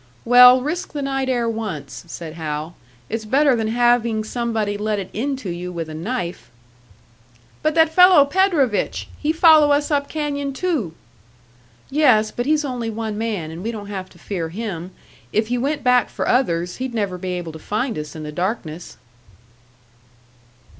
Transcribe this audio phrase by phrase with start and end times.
[0.25, 2.75] "Well, risk the night air once," said Hal.
[3.07, 6.49] "It's better than having somebody let it into you with a knife."
[7.61, 10.95] "But that fellow Predovich he follow us up canyon too!"
[11.91, 14.89] "Yes, but he's only one man, and we don't have to fear him.
[15.31, 18.31] If he went back for others, he'd never be able to find us in the
[18.31, 18.97] darkness."